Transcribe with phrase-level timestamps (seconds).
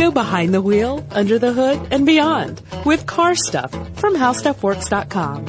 [0.00, 5.46] Go behind the wheel, under the hood, and beyond with car stuff from howstuffworks.com.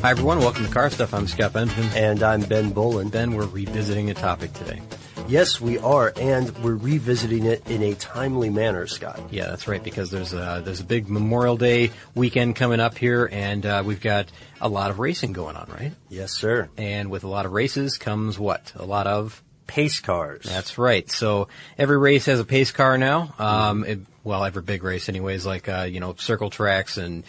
[0.00, 0.38] Hi, everyone.
[0.38, 1.12] Welcome to Car Stuff.
[1.12, 1.90] I'm Scott Benjamin.
[1.94, 3.10] And I'm Ben Bowlin.
[3.10, 4.80] Ben, we're revisiting a topic today.
[5.26, 9.20] Yes, we are, and we're revisiting it in a timely manner, Scott.
[9.30, 13.26] Yeah, that's right, because there's a, there's a big Memorial Day weekend coming up here,
[13.32, 15.92] and uh, we've got a lot of racing going on, right?
[16.10, 16.68] Yes, sir.
[16.76, 18.72] And with a lot of races comes what?
[18.76, 20.44] A lot of pace cars.
[20.44, 21.10] That's right.
[21.10, 23.34] So every race has a pace car now.
[23.38, 27.24] Um, it, well, every big race, anyways, like uh, you know, circle tracks and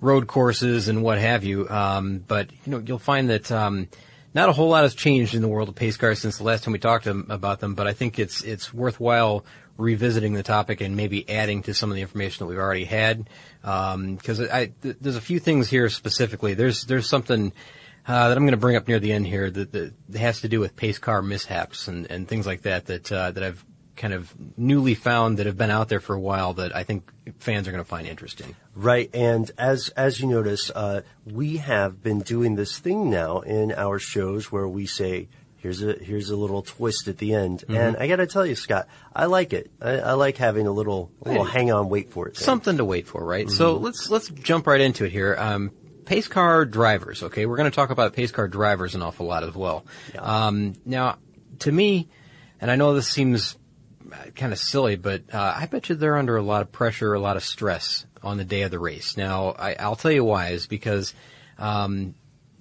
[0.00, 1.68] road courses and what have you.
[1.68, 3.50] Um, but you know, you'll find that.
[3.50, 3.88] Um,
[4.34, 6.64] not a whole lot has changed in the world of pace cars since the last
[6.64, 9.44] time we talked about them, but I think it's it's worthwhile
[9.76, 13.28] revisiting the topic and maybe adding to some of the information that we've already had.
[13.62, 14.46] Because um,
[14.82, 16.54] th- there's a few things here specifically.
[16.54, 17.52] There's there's something
[18.06, 20.48] uh, that I'm going to bring up near the end here that, that, has to
[20.48, 23.64] do with pace car mishaps and, and things like that that uh, that I've
[24.00, 27.12] kind of newly found that have been out there for a while that I think
[27.38, 28.56] fans are going to find interesting.
[28.74, 33.72] Right, and as as you notice, uh, we have been doing this thing now in
[33.72, 35.28] our shows where we say.
[35.62, 37.76] Here's a here's a little twist at the end, mm-hmm.
[37.76, 39.70] and I got to tell you, Scott, I like it.
[39.78, 42.34] I, I like having a little a little hang on, wait for it.
[42.34, 42.44] Thing.
[42.44, 43.44] Something to wait for, right?
[43.44, 43.54] Mm-hmm.
[43.54, 45.36] So let's let's jump right into it here.
[45.38, 45.70] Um,
[46.06, 47.22] pace car drivers.
[47.24, 49.84] Okay, we're going to talk about pace car drivers an awful lot as well.
[50.14, 50.22] Yeah.
[50.22, 51.18] Um, now,
[51.58, 52.08] to me,
[52.58, 53.58] and I know this seems
[54.34, 57.20] kind of silly, but uh, I bet you they're under a lot of pressure, a
[57.20, 59.16] lot of stress on the day of the race.
[59.16, 61.14] Now, I, will tell you why is because,
[61.58, 62.14] um,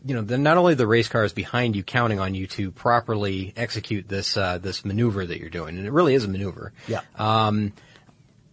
[0.06, 4.08] you know, not only the race cars behind you counting on you to properly execute
[4.08, 6.72] this uh, this maneuver that you're doing, and it really is a maneuver.
[6.88, 7.02] Yeah.
[7.18, 7.74] Um,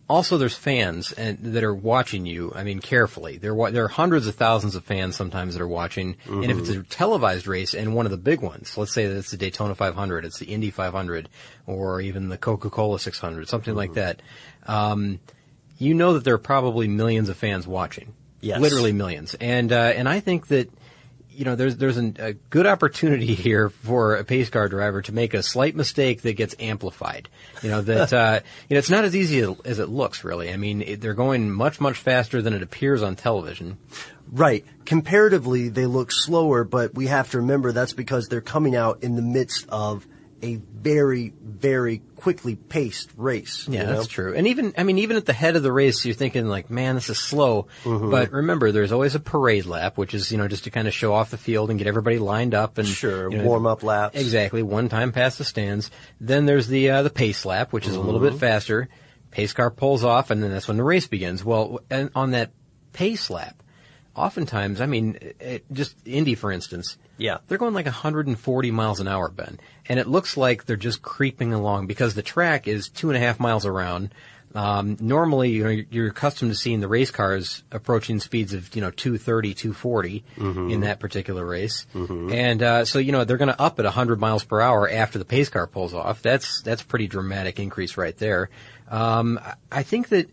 [0.08, 2.52] also there's fans and, that are watching you.
[2.54, 3.38] I mean, carefully.
[3.38, 6.14] There, there are hundreds of thousands of fans sometimes that are watching.
[6.14, 6.42] Mm-hmm.
[6.42, 6.88] And if it's a mm-hmm.
[6.88, 10.24] televised race and one of the big ones, let's say that it's the Daytona 500,
[10.24, 11.28] it's the Indy 500,
[11.66, 13.78] or even the Coca-Cola 600, something mm-hmm.
[13.78, 14.22] like that.
[14.66, 15.18] Um,
[15.78, 18.14] you know that there are probably millions of fans watching.
[18.40, 18.60] Yes.
[18.60, 19.34] Literally millions.
[19.34, 20.70] And, uh, and I think that
[21.36, 25.12] you know, there's there's an, a good opportunity here for a pace car driver to
[25.12, 27.28] make a slight mistake that gets amplified.
[27.62, 30.24] You know that uh, you know it's not as easy as it looks.
[30.24, 33.78] Really, I mean, it, they're going much much faster than it appears on television.
[34.30, 34.64] Right.
[34.84, 39.14] Comparatively, they look slower, but we have to remember that's because they're coming out in
[39.14, 40.06] the midst of
[40.42, 43.66] a very, very quickly paced race.
[43.68, 43.92] Yeah, you know?
[43.94, 44.34] that's true.
[44.34, 46.94] And even, I mean, even at the head of the race, you're thinking like, man,
[46.94, 47.68] this is slow.
[47.84, 48.10] Mm-hmm.
[48.10, 50.94] But remember, there's always a parade lap, which is, you know, just to kind of
[50.94, 53.82] show off the field and get everybody lined up and sure, you know, warm up
[53.82, 54.20] laps.
[54.20, 55.90] Exactly, one time past the stands.
[56.20, 58.02] Then there's the uh, the pace lap, which is mm-hmm.
[58.02, 58.40] a little bit mm-hmm.
[58.40, 58.88] faster.
[59.30, 61.44] Pace car pulls off, and then that's when the race begins.
[61.44, 62.52] Well, and on that
[62.92, 63.62] pace lap,
[64.14, 69.08] oftentimes, I mean, it, just Indy, for instance, yeah, they're going like 140 miles an
[69.08, 69.58] hour, Ben,
[69.88, 73.20] and it looks like they're just creeping along because the track is two and a
[73.20, 74.10] half miles around.
[74.54, 78.80] Um, normally, you know, you're accustomed to seeing the race cars approaching speeds of, you
[78.80, 80.70] know, 230, 240 mm-hmm.
[80.70, 81.86] in that particular race.
[81.92, 82.32] Mm-hmm.
[82.32, 85.18] And, uh, so, you know, they're going to up at 100 miles per hour after
[85.18, 86.22] the pace car pulls off.
[86.22, 88.48] That's, that's pretty dramatic increase right there.
[88.88, 89.38] Um,
[89.70, 90.30] I think that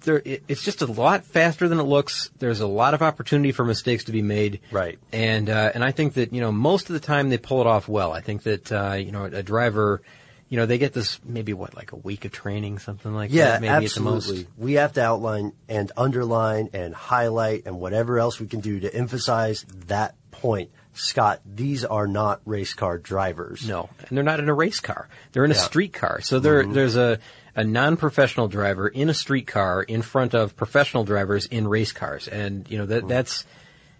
[0.00, 2.30] there, it, it's just a lot faster than it looks.
[2.38, 4.60] There's a lot of opportunity for mistakes to be made.
[4.70, 4.98] Right.
[5.12, 7.66] And uh, and I think that you know most of the time they pull it
[7.66, 8.12] off well.
[8.12, 10.02] I think that uh, you know a driver,
[10.48, 13.52] you know they get this maybe what like a week of training something like Yeah,
[13.52, 13.60] that.
[13.60, 14.20] Maybe absolutely.
[14.20, 14.46] The most.
[14.58, 18.94] We have to outline and underline and highlight and whatever else we can do to
[18.94, 20.70] emphasize that point.
[20.92, 23.66] Scott, these are not race car drivers.
[23.66, 25.08] No, and they're not in a race car.
[25.32, 26.20] They're in a street car.
[26.20, 26.74] So there, Mhm.
[26.74, 27.20] there's a,
[27.54, 32.28] a non-professional driver in a street car in front of professional drivers in race cars,
[32.28, 33.44] and you know that that's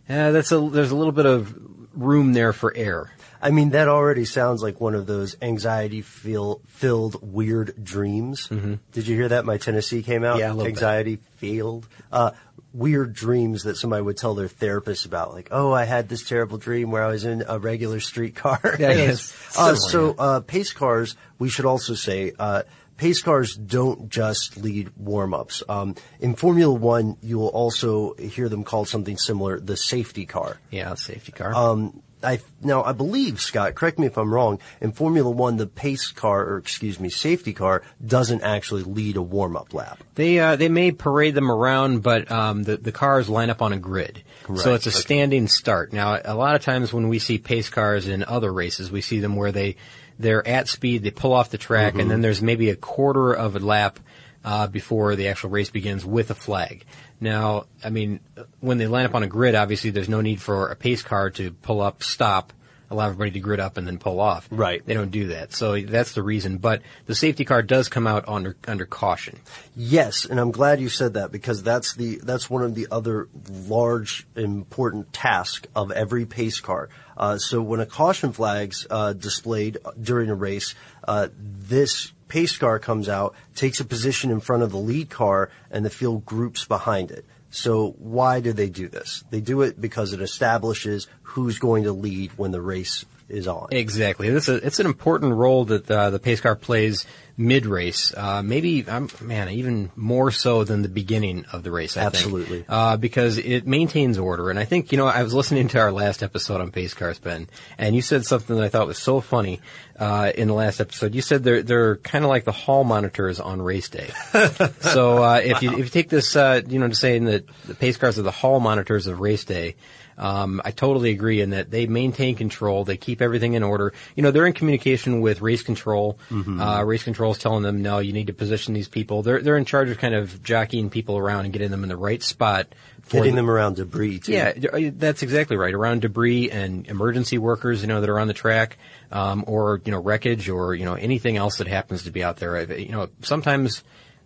[0.09, 1.55] uh, that's a there's a little bit of
[1.95, 3.11] room there for error.
[3.43, 8.49] I mean, that already sounds like one of those anxiety feel, filled weird dreams.
[8.49, 9.47] Did you hear that?
[9.47, 10.33] My Tennessee came out.
[10.35, 10.41] Mm-hmm.
[10.41, 10.71] Yeah, a little bit.
[10.71, 11.89] anxiety filled.
[12.13, 12.33] Uh,
[12.73, 16.59] weird dreams that somebody would tell their therapist about, like, oh, I had this terrible
[16.59, 18.61] dream where I was in a regular street car.
[18.79, 19.57] Yeah, yes.
[19.59, 22.63] uh, so, uh, pace cars, we should also say, uh,
[23.01, 25.63] pace cars don't just lead warm-ups.
[25.71, 30.59] Um, in Formula One, you will also hear them called something similar, the safety car.
[30.71, 31.55] Yeah, safety car.
[31.55, 33.75] Um, I now I believe Scott.
[33.75, 34.59] Correct me if I'm wrong.
[34.83, 39.23] In Formula One, the pace car, or excuse me, safety car, doesn't actually lead a
[39.23, 40.05] warm up lap.
[40.17, 43.73] They uh, they may parade them around, but um, the the cars line up on
[43.73, 44.23] a grid,
[44.55, 44.99] so it's a okay.
[44.99, 45.95] standing start.
[45.95, 49.21] Now, a lot of times when we see pace cars in other races, we see
[49.21, 49.77] them where they
[50.21, 52.03] they're at speed, they pull off the track, Mhm.
[52.03, 53.99] and then there's maybe a quarter of a lap
[54.45, 56.85] uh, before the actual race begins with a flag.
[57.21, 58.21] Now, I mean,
[58.61, 61.29] when they line up on a grid, obviously there's no need for a pace car
[61.33, 62.55] to pull up, stop,
[62.91, 64.49] allow everybody to grid up, and then pull off.
[64.51, 64.83] Right.
[64.87, 66.57] They don't do that, so that's the reason.
[66.57, 69.39] But the safety car does come out under under caution.
[69.77, 73.29] Yes, and I'm glad you said that because that's the that's one of the other
[73.69, 76.89] large important task of every pace car.
[77.21, 80.75] Uh, so when a caution flag's uh, displayed during a race,
[81.07, 85.51] uh, this pace car comes out, takes a position in front of the lead car,
[85.71, 87.27] and the field groups behind it.
[87.51, 89.23] So why do they do this?
[89.29, 93.69] They do it because it establishes who's going to lead when the race is on.
[93.71, 94.29] Exactly.
[94.29, 97.07] It's a, it's an important role that uh, the pace car plays
[97.41, 98.13] mid race.
[98.15, 101.97] Uh, maybe, um, man, even more so than the beginning of the race.
[101.97, 102.59] I Absolutely.
[102.59, 104.51] think, uh, because it maintains order.
[104.51, 107.19] And I think you know, I was listening to our last episode on pace cars,
[107.19, 107.49] Ben,
[107.79, 109.61] and you said something that I thought was so funny
[109.99, 111.15] uh, in the last episode.
[111.15, 114.11] You said they're they're kind of like the hall monitors on race day.
[114.81, 117.75] so uh, if you if you take this, uh, you know, to saying that the
[117.75, 119.77] pace cars are the hall monitors of race day.
[120.21, 122.85] Um, I totally agree in that they maintain control.
[122.85, 123.95] They keep everything in order.
[124.15, 126.19] You know, they're in communication with race control.
[126.31, 126.61] Mhm.
[126.61, 129.23] Uh, race control is telling them, no, you need to position these people.
[129.23, 131.97] They're they're in charge of kind of jockeying people around and getting them in the
[131.97, 132.67] right spot.
[133.09, 134.33] Getting the- them around debris too.
[134.33, 135.73] yeah, uh, that's exactly right.
[135.75, 138.77] Around debris and emergency workers, you know, that are on the track,
[139.11, 142.37] um, or you know, wreckage, or you know, anything else that happens to be out
[142.37, 142.63] there.
[142.79, 143.83] You know, sometimes,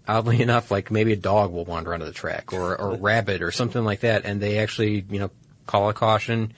[0.08, 3.43] oddly enough, like maybe a dog will wander onto the track, or or a rabbit,
[3.43, 5.31] or something like that, and they actually, you know,
[5.66, 6.52] call a caution,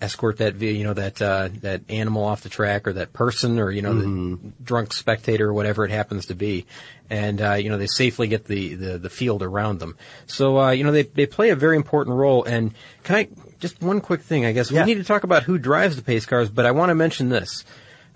[0.00, 3.70] escort that, you know, that uh, that animal off the track, or that person, or
[3.70, 6.66] you know, the drunk spectator, or whatever it happens to be,
[7.10, 9.96] and uh, you know, they safely get the, the, the field around them.
[10.26, 12.44] So uh, you know, they they play a very important role.
[12.44, 12.72] And
[13.04, 13.28] can I
[13.58, 14.46] just one quick thing?
[14.46, 14.84] I guess Yeah.
[14.84, 17.28] we need to talk about who drives the pace cars, but I want to mention
[17.28, 17.64] this.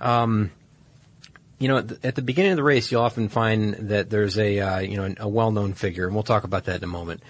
[0.00, 0.50] Um,
[1.58, 4.38] you know, at the, at the beginning of the race, you'll often find that there's
[4.38, 7.22] a uh, you know a well-known figure, and we'll talk about that in a moment.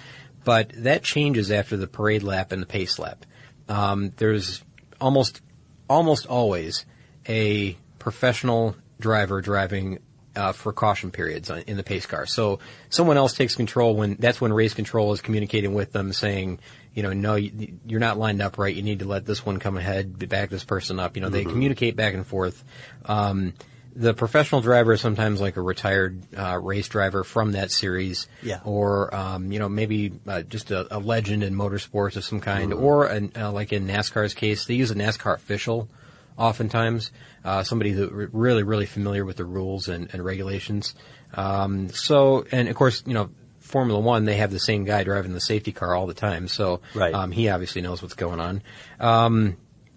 [0.44, 3.24] But that changes after the parade lap and the pace lap.
[3.68, 4.62] Um, there's
[5.00, 5.40] almost
[5.88, 6.84] almost always
[7.28, 9.98] a professional driver driving
[10.36, 12.26] uh, for caution periods on- in the pace car.
[12.26, 12.58] So
[12.90, 16.58] someone else takes control when that's when race control is communicating with them, saying,
[16.92, 18.74] you know, no, you, you're not lined up right.
[18.74, 21.16] You need to let this one come ahead, back this person up.
[21.16, 21.50] You know, they Mhm.
[21.50, 22.64] communicate back and forth.
[23.04, 23.54] Um,
[23.96, 28.60] the professional driver is sometimes like a retired uh, race driver from that series, Yeah.
[28.64, 32.72] or um, you know maybe uh, just a, a legend in motorsports of some kind,
[32.72, 32.82] Mhm.
[32.82, 35.88] or an, uh, like in NASCAR's case, they use a NASCAR official
[36.36, 37.12] oftentimes,
[37.44, 40.94] uh, somebody who really really familiar with the rules and, and regulations.
[41.34, 43.30] Um, so, and of course, you know.
[43.60, 46.80] Formula One, they have the same guy driving the safety car all the time, so
[46.94, 47.12] Right.
[47.14, 48.62] um, he obviously knows what's going on.
[49.00, 49.56] Um,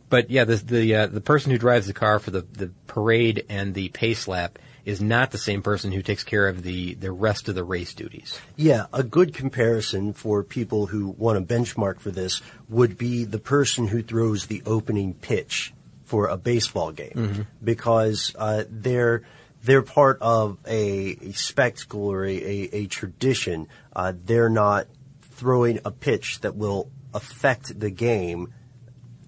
[0.10, 3.46] but yeah, the the uh, the person who drives the car for the, the parade
[3.50, 7.12] and the pace lap is not the same person who takes care of the the
[7.12, 8.40] rest of the race duties.
[8.56, 13.40] Yeah, a good comparison for people who want to benchmark for this would be the
[13.40, 15.74] person who throws the opening pitch
[16.06, 17.46] for a baseball game Mhm.
[17.62, 19.24] because uh, they're
[19.64, 23.68] they're part of a, a spectacle or a, a, a tradition.
[23.94, 24.88] Uh, they're not
[25.22, 28.54] throwing a pitch that will affect the game.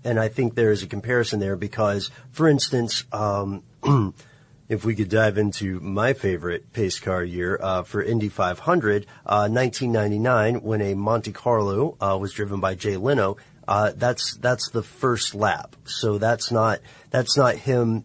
[0.03, 3.63] And I think there is a comparison there because, for instance, um,
[4.69, 9.49] if we could dive into my favorite pace car year uh, for Indy 500, uh,
[9.49, 13.37] 1999, when a Monte Carlo uh, was driven by Jay Leno.
[13.67, 16.79] Uh, that's that's the first lap, so that's not
[17.11, 18.03] that's not him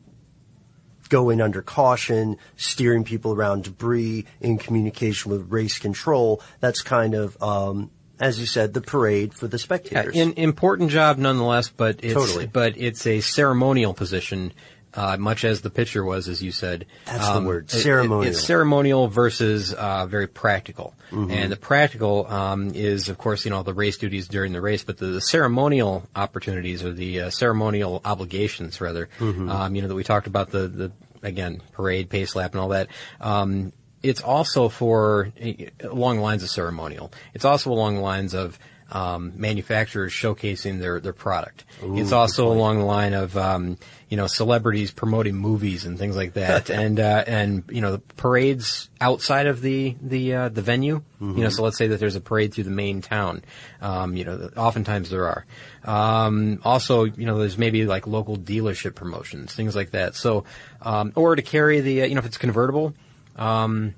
[1.09, 6.43] going under caution, steering people around debris, in communication with race control.
[6.61, 7.91] That's kind of um,
[8.21, 10.17] as you said, the parade for the Yeah, spectators.
[10.17, 12.47] an important job nonetheless, but it's Totally.
[12.47, 14.53] but it's a ceremonial position,
[14.95, 16.87] uh, much as the pitcher was, as you said.
[17.09, 18.31] Um, That's the word, it- it- ceremonial.
[18.31, 21.33] it's ceremonial versus uh, very practical, Mhm.
[21.33, 24.85] and the practical um, is, of course, you know the race duties during the race,
[24.85, 29.51] but the, the ceremonial opportunities or the uh, ceremonial obligations, rather, Mhm.
[29.51, 30.93] um, you know that we talked about the the
[31.25, 32.89] again parade, pace lap, and all that.
[33.21, 33.73] Um,
[34.05, 37.11] it's also for eh, along the lines of ceremonial.
[37.33, 38.59] It's also along the lines of
[38.91, 41.65] um, manufacturers showcasing their their product.
[41.83, 43.79] Ooh, it's also along the line of um,
[44.11, 47.99] you know celebrities promoting movies and things like that, and uh, and you know the
[47.99, 51.03] parades outside of the the uh, the venue.
[51.21, 51.53] You know, Mhm.
[51.53, 53.43] so let's say that there's a parade through the main town.
[53.81, 55.47] Um, you know, oftentimes there are.
[55.85, 60.15] Um, also, you know, there's maybe like local dealership promotions, things like that.
[60.17, 60.45] So,
[60.83, 62.93] um, or to carry the uh, you know if it's convertible.
[63.37, 63.95] Um,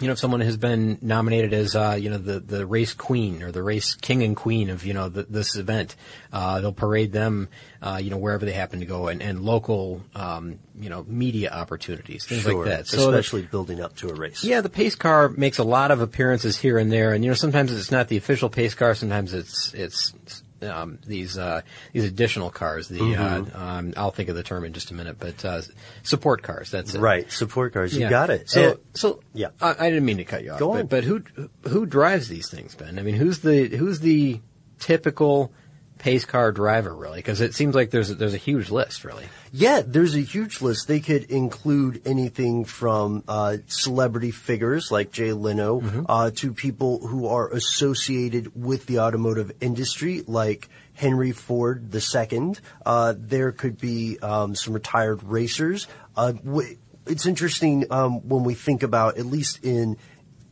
[0.00, 3.42] you know, if someone has been nominated as, uh, you know, the, the race queen
[3.42, 5.96] or the race king and queen of, you know, the, this event,
[6.32, 7.48] uh, they'll parade them,
[7.82, 11.50] uh, you know, wherever they happen to go and, and local, um, you know, media
[11.50, 12.86] opportunities, things sure, like that.
[12.86, 14.44] So that- especially building up to a race.
[14.44, 17.34] yeah, the pace car makes a lot of appearances here and there, and you know
[17.34, 18.94] sometimes it's not the official pace car.
[18.94, 20.12] Sometimes it's it's
[20.62, 21.62] um, these uh,
[21.92, 22.88] these additional cars.
[22.88, 23.54] The Mhm.
[23.54, 25.62] uh, um, I'll think of the term in just a minute, but uh,
[26.02, 26.70] support cars.
[26.70, 27.00] That's it.
[27.00, 27.94] Right, support cars.
[27.94, 28.10] You Yeah.
[28.10, 28.48] got it.
[28.50, 29.48] So And- so yeah.
[29.60, 30.58] I, I didn't mean to cut you off.
[30.58, 30.86] Go but, on.
[30.86, 31.22] but who
[31.68, 32.98] who drives these things, Ben?
[32.98, 34.40] I mean, who's the who's the
[34.78, 35.52] typical
[35.98, 37.18] pace car driver really?
[37.18, 39.24] Because it seems like there's a, there's a huge list really.
[39.52, 40.86] Yeah, there's a huge list.
[40.88, 46.02] They could include anything from uh, celebrity figures like Jay Leno Mm-hmm.
[46.08, 52.54] uh, to people who are associated with the automotive industry, like Henry Ford II.
[52.84, 55.86] Uh, there could be um, some retired racers.
[56.16, 56.76] Uh, w-
[57.06, 59.96] it's interesting um, when we think about, at least in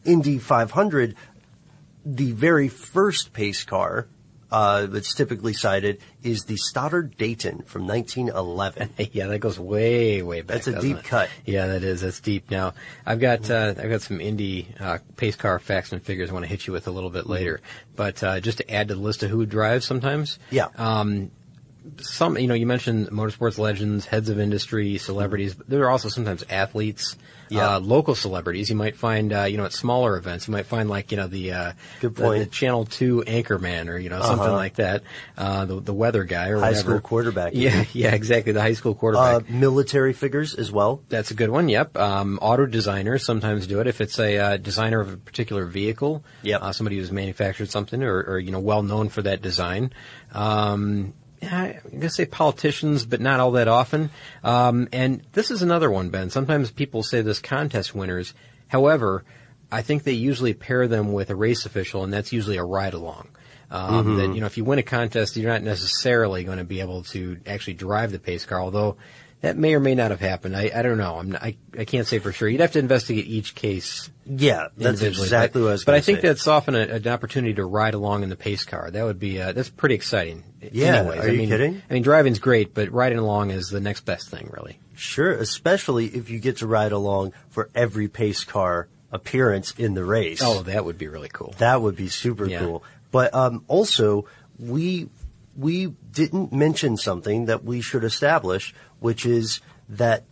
[0.04, 1.14] Indy 500,
[2.04, 4.06] the very first pace car
[4.50, 8.90] uh, that's typically cited is the Stoddard Dayton from 1911.
[9.12, 10.62] yeah, that goes way, way back.
[10.62, 11.04] That's a deep it?
[11.04, 11.28] cut.
[11.44, 12.00] Yeah, that is.
[12.02, 12.50] That's deep.
[12.50, 12.74] Now,
[13.04, 16.44] I've got uh, I've got some Indy uh, pace car facts and figures I want
[16.44, 17.60] to hit you with a little bit later.
[17.96, 20.68] But uh, just to add to the list of who drives, sometimes, Yeah.
[20.76, 21.30] um,
[22.00, 25.54] some you know you mentioned motorsports legends, heads of industry, celebrities.
[25.54, 27.16] But there are also sometimes athletes,
[27.48, 27.76] Yeah.
[27.76, 28.70] uh, local celebrities.
[28.70, 30.48] You might find uh, you know at smaller events.
[30.48, 32.38] You might find like you know the uh, Good the- point.
[32.44, 34.52] the, Channel Two anchorman or you know something Uh-huh.
[34.56, 35.02] like that.
[35.36, 36.78] Uh, the the weather guy or High whatever.
[36.90, 38.52] school quarterback, Yeah, yeah, exactly.
[38.52, 39.50] The high school Uh, quarterback.
[39.50, 41.02] military figures as well.
[41.08, 41.68] That's a good one.
[41.68, 41.96] Yep.
[41.96, 46.24] Um, auto designers sometimes do it if it's a uh, designer of a particular vehicle.
[46.42, 46.62] Yep.
[46.62, 49.92] Uh, somebody who's manufactured something or, or you know well known for that design.
[50.32, 51.14] Um,
[51.50, 54.10] I'm gonna say politicians, but not all that often.
[54.44, 56.30] Um, and this is another one, Ben.
[56.30, 58.34] Sometimes people say this contest winners.
[58.68, 59.24] However,
[59.70, 62.94] I think they usually pair them with a race official, and that's usually a ride
[62.94, 63.28] along.
[63.70, 64.16] Um, Mhm.
[64.18, 67.02] That you know, if you win a contest, you're not necessarily going to be able
[67.04, 68.96] to actually drive the pace car, although
[69.42, 70.56] that may or may not have happened.
[70.56, 71.16] I, I don't know.
[71.16, 72.48] I'm not, I I can't say for sure.
[72.48, 74.10] You'd have to investigate each case.
[74.24, 76.28] Yeah, that's exactly but, what I was But I think say.
[76.28, 78.90] that's often a, an opportunity to ride along in the pace car.
[78.90, 80.42] That would be uh, that's pretty exciting.
[80.60, 81.82] Yeah, Anyways, are I you mean, kidding?
[81.88, 84.80] I mean, driving's great, but riding along is the next best thing, really.
[84.94, 90.04] Sure, especially if you get to ride along for every pace car appearance in the
[90.04, 90.40] race.
[90.42, 91.54] Oh, that would be really cool.
[91.58, 92.60] That would be super Yeah.
[92.60, 92.82] cool.
[93.12, 94.26] But um, also,
[94.58, 95.08] we
[95.56, 100.24] we didn't mention something that we should establish, which is that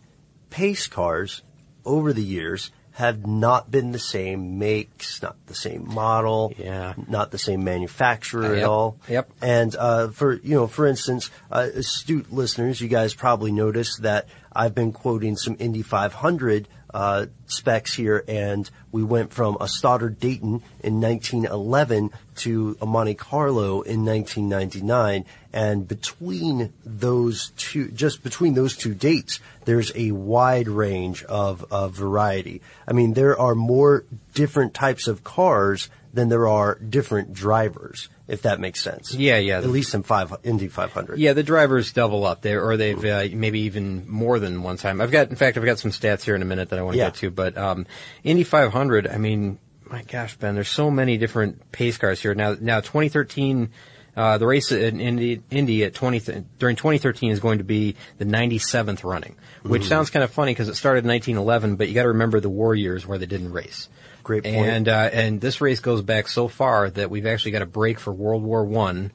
[0.49, 1.41] pace cars
[1.85, 6.93] over the years have not been the same makes, not the same model, Yeah.
[7.09, 8.97] not the same manufacturer Uh, at all.
[9.09, 9.31] Yep.
[9.41, 14.27] And uh, for you know, for instance, uh, astute listeners, you guys probably noticed that
[14.53, 20.17] I've been quoting some Indy 500 uh, specs here, and we went from a Stoddard
[20.17, 28.53] Dayton in 1911 to a Monte Carlo in 1999, and between those two, just between
[28.53, 32.61] those two dates, there's a wide range of, of variety.
[32.87, 38.43] I mean, there are more different types of cars than there are different drivers, if
[38.43, 39.13] that makes sense.
[39.13, 39.57] Yeah, yeah.
[39.57, 41.19] At least in five Indy 500.
[41.19, 45.01] Yeah, the drivers double up there, or they've uh, maybe even more than one time.
[45.01, 46.93] I've got, in fact, I've got some stats here in a minute that I want
[46.93, 47.07] to Yeah.
[47.07, 47.31] get to.
[47.31, 47.85] But um,
[48.23, 52.55] Indy 500, I mean, my gosh, Ben, there's so many different pace cars here now.
[52.59, 53.69] Now, 2013
[54.17, 57.97] Uh, the race in Indy, Indy at 20 th- during 2013 is going to be
[58.17, 59.87] the 97th running, which Mhm.
[59.89, 62.47] sounds kind of funny because it started in 1911, but you got to remember the
[62.47, 63.89] war years where they didn't race.
[64.23, 64.55] Great point.
[64.55, 67.99] And uh, and this race goes back so far that we've actually got a break
[67.99, 69.11] for World War One,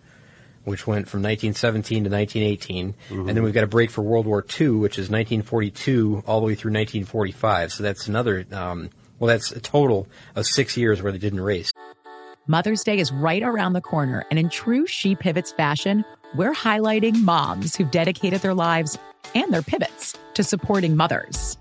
[0.64, 3.26] which went from 1917 to 1918, Mm-hmm.
[3.26, 6.46] and then we've got a break for World War Two, which is 1942 all the
[6.46, 7.72] way through 1945.
[7.72, 8.44] So that's another.
[8.52, 11.70] Um, well, that's a total of six years where they didn't race.
[12.46, 17.22] Mother's Day is right around the corner, and in true She Pivots fashion, we're highlighting
[17.22, 18.98] moms who've dedicated their lives
[19.34, 21.58] and their pivots to supporting mothers.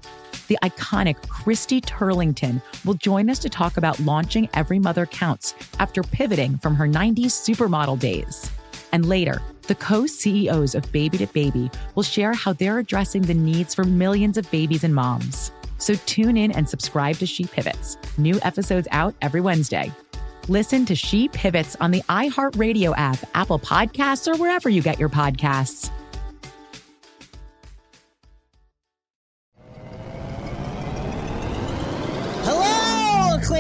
[0.48, 6.02] The iconic Christy Turlington will join us to talk about launching Every Mother Counts after
[6.02, 8.50] pivoting from her 90s supermodel days.
[8.92, 13.36] And later, the co CEOs of Baby to Baby will share how they're addressing the
[13.36, 15.52] needs for millions of babies and moms.
[15.80, 17.98] So tune in and subscribe to She Pivots.
[18.18, 19.92] New episodes out every Wednesday.
[20.48, 25.10] Listen to She Pivots on the iHeartRadio app, Apple Podcasts, or wherever you get your
[25.10, 25.92] podcasts.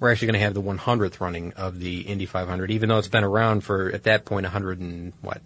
[0.00, 3.08] we're actually going to have the 100th running of the Indy 500, even though it's
[3.08, 5.40] been around for at that point 100 and what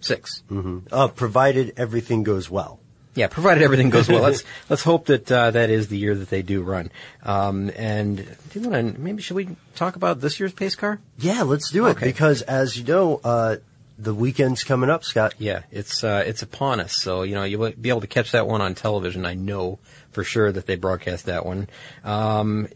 [0.00, 0.78] 6 Mm-hmm.
[0.92, 2.80] Uh, provided everything goes well.
[3.14, 4.20] Yeah, provided everything goes well.
[4.22, 6.90] let's let's hope that uh, that is the year that they do run.
[7.22, 11.00] Um, and do you want to maybe should we talk about this year's pace car?
[11.18, 12.04] Yeah, let's do it Okay.
[12.06, 13.56] because as you know, uh,
[13.98, 15.32] the weekend's coming up, Scott.
[15.38, 16.92] Yeah, it's uh, it's upon us.
[16.92, 19.24] So you know you'll be able to catch that one on television.
[19.24, 19.78] I know
[20.12, 21.68] for sure that they broadcast that one.
[22.04, 22.68] Um,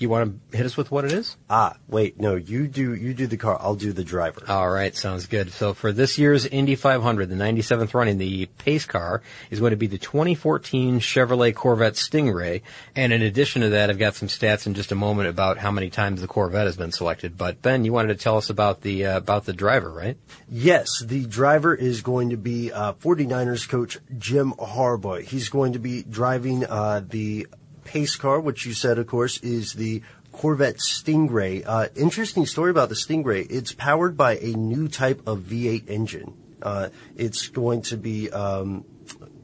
[0.00, 1.36] you want to hit us with what it is?
[1.48, 4.42] Ah, wait, no, you do you do the car, I'll do the driver.
[4.48, 5.52] All right, sounds good.
[5.52, 9.76] So for this year's Indy 500, the 97th running, the pace car is going to
[9.76, 12.62] be the 2014 Chevrolet Corvette Stingray.
[12.96, 15.70] And in addition to that, I've got some stats in just a moment about how
[15.70, 17.36] many times the Corvette has been selected.
[17.36, 20.16] But Ben, you wanted to tell us about the uh, about the driver, right?
[20.48, 25.22] Yes, the driver is going to be uh, 49ers coach Jim Harbaugh.
[25.22, 27.46] He's going to be driving uh, the
[27.90, 31.64] pace car, which you said, of course, is the Corvette Stingray.
[31.66, 33.46] Uh, interesting story about the Stingray.
[33.50, 36.34] It's powered by a new type of V8 engine.
[36.62, 38.84] Uh, it's going to be um,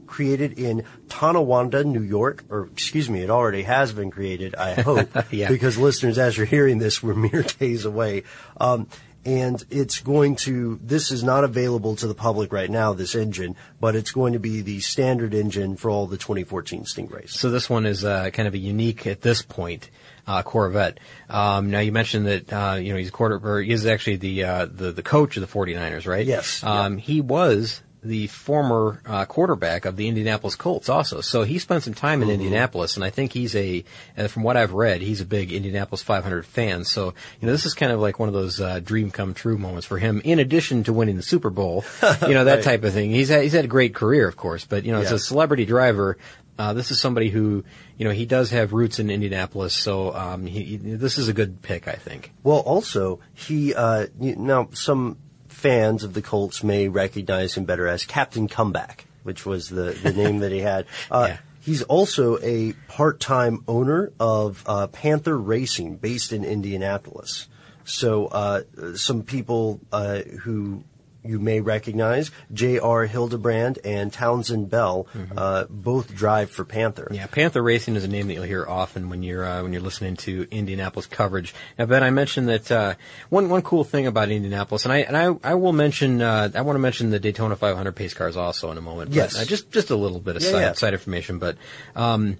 [0.05, 5.09] created in Tonawanda, New York, or excuse me, it already has been created, I hope,
[5.31, 5.49] Yeah.
[5.49, 8.23] because listeners, as you're hearing this, we're mere days away.
[8.59, 8.87] Um,
[9.27, 13.57] and it's going to, this is not available to the public right now, this engine,
[13.81, 17.31] but it's going to be the standard engine for all the 2014 Stingrays.
[17.31, 19.89] So this one is uh, kind of a unique at this point
[20.27, 20.99] uh, Corvette.
[21.29, 24.17] Um, now you mentioned that uh, you know he's a quarter, or he is actually
[24.17, 26.25] the uh, the the coach of the 49ers, right?
[26.25, 26.63] Yes.
[26.63, 31.21] Um, He was the former uh, quarterback of the Indianapolis Colts, also.
[31.21, 33.83] So he spent some time in Indianapolis, and I think he's a,
[34.17, 36.83] uh, from what I've read, he's a big Indianapolis 500 fan.
[36.85, 39.57] So you know this is kind of like one of those uh, dream come true
[39.57, 40.21] moments for him.
[40.23, 41.83] In addition to winning the Super Bowl,
[42.27, 42.63] you know that Right.
[42.63, 43.11] type of thing.
[43.11, 45.65] He's had, he's had a great career, of course, but you know as a celebrity
[45.65, 46.17] driver
[46.59, 47.63] Uh, this is somebody who,
[47.99, 51.33] you know, he does have roots in Indianapolis, so um, he, he- this is a
[51.33, 52.33] good pick, I think.
[52.41, 55.17] Well, also he uh, you- now some
[55.57, 60.13] fans of the Colts may recognize him better as Captain Comeback, which was the the
[60.23, 60.85] name that he had.
[61.09, 67.49] Uh, He's also a part-time owner of uh, Panther Racing, based in Indianapolis.
[67.83, 68.61] So uh,
[68.95, 70.85] some people uh, who
[71.23, 73.05] you may recognize, J.R.
[73.05, 77.09] Hildebrand and Townsend Bell, uh, both drive for Panther.
[77.11, 79.81] Yeah, Panther Racing is a name that you'll hear often when you're uh, when you're
[79.81, 81.53] listening to Indianapolis coverage.
[81.77, 82.95] Now, Ben, I mentioned that uh,
[83.29, 86.61] one one cool thing about Indianapolis, and I and I, I will mention uh, I
[86.61, 89.11] want to mention the Daytona 500 pace cars also in a moment.
[89.11, 89.33] Yes.
[89.33, 90.73] but, uh, just just a little bit of Yeah, side, yeah.
[90.73, 91.57] side information, but.
[91.95, 92.37] Um,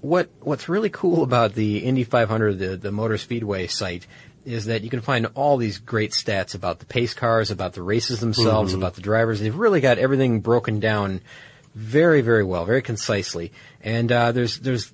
[0.00, 4.06] what what's really cool about the Indy 500, the the Motor Speedway site,
[4.44, 7.82] is that you can find all these great stats about the pace cars, about the
[7.82, 8.78] races themselves, Mhm.
[8.78, 9.40] about the drivers.
[9.40, 11.20] They've really got everything broken down
[11.74, 13.52] very very well, very concisely.
[13.82, 14.92] And uh, there's there's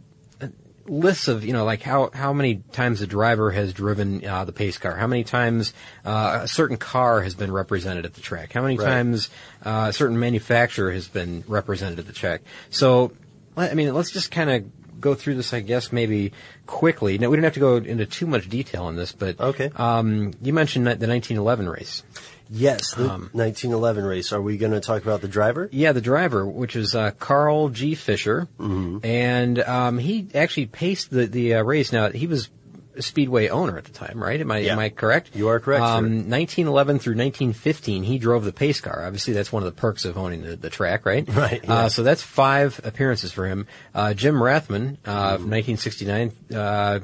[0.86, 4.52] lists of you know like how how many times a driver has driven uh, the
[4.52, 5.72] pace car, how many times
[6.04, 8.86] uh, a certain car has been represented at the track, how many Right.
[8.86, 9.28] times
[9.64, 12.40] uh, a certain manufacturer has been represented at the track.
[12.70, 13.12] So
[13.56, 14.64] I mean, let's just kind of
[15.00, 16.32] go through this, I guess, maybe
[16.66, 17.18] quickly.
[17.18, 19.70] Now we don't have to go into too much detail on this, but okay.
[19.76, 22.02] Um, you mentioned the 1911 race.
[22.50, 24.32] Yes, the Um, 1911 race.
[24.32, 25.68] Are we going to talk about the driver?
[25.70, 27.94] Yeah, the driver, which is uh, Carl G.
[27.94, 31.92] Fisher, and um, he actually paced the the uh, race.
[31.92, 32.48] Now he was
[33.00, 34.40] Speedway owner at the time, right?
[34.40, 35.34] Am I am I correct?
[35.34, 35.82] You are correct.
[35.82, 39.04] Um, 1911 through 1915, he drove the pace car.
[39.04, 41.26] Obviously, that's one of the perks of owning the, the track, right?
[41.38, 41.72] Right, yeah.
[41.72, 43.66] Uh, so that's five appearances for him.
[43.94, 45.42] Uh, Jim Rathmann, uh, Mm-hmm.
[45.42, 47.00] from 1969, uh,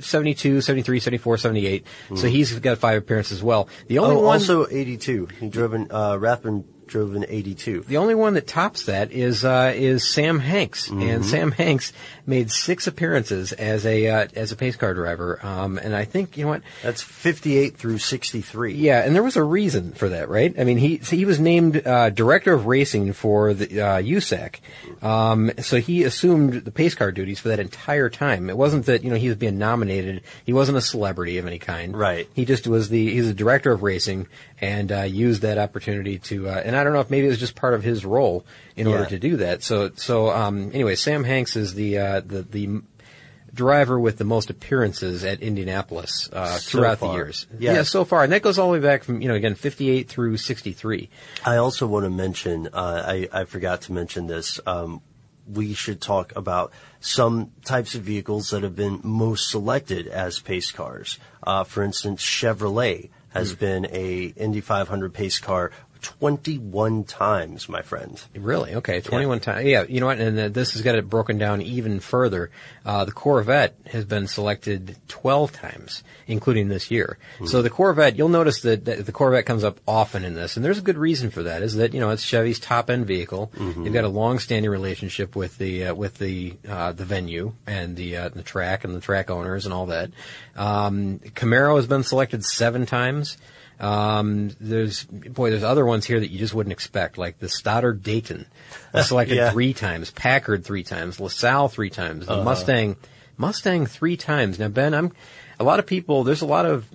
[0.00, 1.86] 72, 73, 74, 78.
[2.16, 3.68] So he's got five appearances as well.
[3.88, 5.28] The only oh, one also 82.
[5.40, 7.82] He drove in, uh, Rathmann drove in 82.
[7.88, 11.02] The only one that tops that is uh, is Sam Hanks, Mm-hmm.
[11.02, 11.92] and Sam Hanks
[12.26, 15.38] made six appearances as a uh, as a pace car driver.
[15.44, 18.74] Um, and I think you know what That's 58 through 63.
[18.74, 20.54] yeah, and there was a reason for that, right?
[20.58, 24.56] I mean, he so he was named uh, director of racing for the uh, USAC,
[25.02, 28.48] um, so he assumed the pace car duties for that entire time.
[28.50, 31.58] It wasn't that you know he was being nominated; he wasn't a celebrity of any
[31.58, 31.96] kind.
[31.96, 32.28] Right.
[32.34, 34.26] He just was the he's the director of racing
[34.64, 36.48] and uh, used that opportunity to.
[36.48, 38.46] Uh, and I don't know if maybe it was just part of his role
[38.76, 39.62] in order to do that.
[39.62, 42.82] So so um, anyway, Sam Hanks is the uh, the the
[43.52, 47.46] driver with the most appearances at Indianapolis uh, So throughout the years.
[47.58, 47.76] Yes.
[47.76, 50.08] Yeah, so far, and that goes all the way back from you know again 58
[50.08, 51.08] through 63.
[51.44, 54.60] I also want to mention, uh, I, I forgot to mention this.
[54.66, 55.02] Um,
[55.46, 60.70] we should talk about some types of vehicles that have been most selected as pace
[60.70, 61.18] cars.
[61.42, 63.58] Uh, for instance, Chevrolet has Hmm.
[63.58, 65.70] been a Indy 500 pace car
[66.04, 68.22] 21 times, my friend.
[68.36, 68.74] Really?
[68.74, 69.66] Okay, 21 times.
[69.66, 70.18] Yeah, you know what?
[70.18, 72.50] And uh, this has got it broken down even further.
[72.84, 77.16] Uh, the Corvette has been selected 12 times, including this year.
[77.46, 80.64] So the Corvette, you'll notice that, that the Corvette comes up often in this, and
[80.64, 81.62] there's a good reason for that.
[81.62, 83.50] Is that you know it's Chevy's top end vehicle.
[83.84, 87.96] They've got a long standing relationship with the uh, with the uh, the venue and
[87.96, 90.10] the uh, the track and the track owners and all that.
[90.54, 93.38] Um, Camaro has been selected seven times.
[93.80, 98.02] Um, there's boy, there's other ones here that you just wouldn't expect, like the Stoddard
[98.02, 98.46] Dayton,
[99.02, 99.50] selected Yeah.
[99.50, 102.44] three times, Packard three times, LaSalle three times, the Uh-huh.
[102.44, 102.96] Mustang,
[103.36, 104.58] Mustang three times.
[104.58, 105.12] Now, Ben, I'm
[105.58, 106.22] a lot of people.
[106.24, 106.86] There's a lot of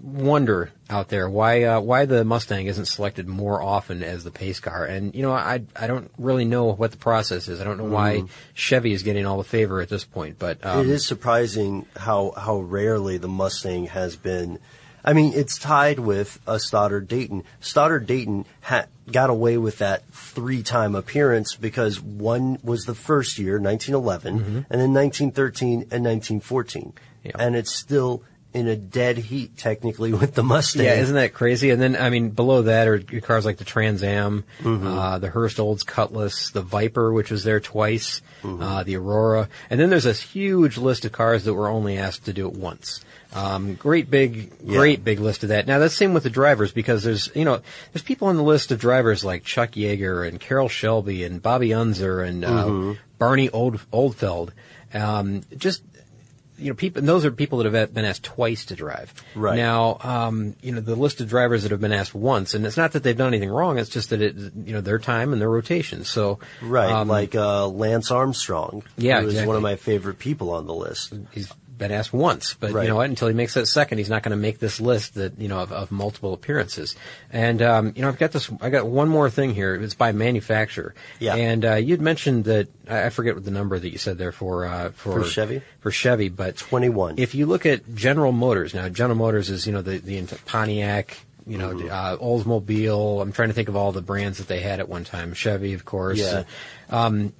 [0.00, 4.60] wonder out there why uh, why the Mustang isn't selected more often as the pace
[4.60, 7.60] car, and you know I I don't really know what the process is.
[7.60, 8.28] I don't know why Mhm.
[8.54, 12.32] Chevy is getting all the favor at this point, but um, it is surprising how
[12.36, 14.58] how rarely the Mustang has been.
[15.04, 17.44] I mean, it's tied with a Stoddard Dayton.
[17.60, 23.38] Stoddard Dayton ha- got away with that three time appearance because one was the first
[23.38, 24.56] year, 1911, Mm-hmm.
[24.70, 26.92] and then 1913 and 1914.
[27.34, 28.22] And it's still
[28.54, 30.84] in a dead heat, technically, with the Mustang.
[30.86, 31.68] Yeah, isn't that crazy?
[31.70, 34.86] And then, I mean, below that are cars like the Trans Am, Mm-hmm.
[34.86, 38.62] uh, the Hurst Olds Cutlass, the Viper, which was there twice, Mm-hmm.
[38.62, 42.24] uh, the Aurora, and then there's this huge list of cars that were only asked
[42.26, 43.04] to do it once.
[43.34, 44.78] Um, great big, Yeah.
[44.78, 45.66] great big list of that.
[45.66, 47.60] Now that's the same with the drivers because there's, you know,
[47.92, 51.74] there's people on the list of drivers like Chuck Yeager and Carroll Shelby and Bobby
[51.74, 52.98] Unser and uh, Mhm.
[53.18, 54.52] Barney Old Oldfield.
[54.94, 55.82] Um, just
[56.60, 59.14] you know, people, and those are people that have been asked twice to drive.
[59.36, 59.54] Right.
[59.56, 62.76] Now, um, you know, the list of drivers that have been asked once, and it's
[62.76, 65.40] not that they've done anything wrong, it's just that it, you know, their time and
[65.40, 66.02] their rotation.
[66.02, 68.82] So, Right, um, like uh, Lance Armstrong.
[68.96, 69.46] Yeah, who is exactly.
[69.46, 71.14] one of my favorite people on the list.
[71.30, 72.82] He's been asked once, but Right.
[72.82, 73.08] you know what?
[73.08, 75.60] Until he makes that second, he's not going to make this list that you know
[75.60, 76.96] of, of multiple appearances.
[77.32, 78.50] And um, you know, I've got this.
[78.60, 79.74] I got one more thing here.
[79.76, 80.94] It's by manufacturer.
[81.20, 81.36] Yeah.
[81.36, 84.66] And uh, you'd mentioned that I forget what the number that you said there for
[84.66, 85.62] uh, for, For Chevy?
[85.80, 87.14] for Chevy, but 21.
[87.18, 91.16] If you look at General Motors now, General Motors is you know the the Pontiac.
[91.46, 91.88] You know, Mm-hmm.
[91.90, 93.22] uh, Oldsmobile.
[93.22, 95.32] I'm trying to think of all the brands that they had at one time.
[95.32, 96.18] Chevy, of course.
[96.18, 96.42] Yeah.
[96.90, 97.32] Um,